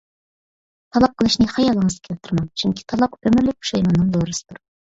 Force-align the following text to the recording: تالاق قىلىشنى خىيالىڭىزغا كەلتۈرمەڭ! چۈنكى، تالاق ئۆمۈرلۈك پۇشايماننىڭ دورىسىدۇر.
تالاق 0.95 1.13
قىلىشنى 1.21 1.47
خىيالىڭىزغا 1.51 2.03
كەلتۈرمەڭ! 2.09 2.49
چۈنكى، 2.63 2.89
تالاق 2.95 3.15
ئۆمۈرلۈك 3.21 3.59
پۇشايماننىڭ 3.63 4.13
دورىسىدۇر. 4.19 4.65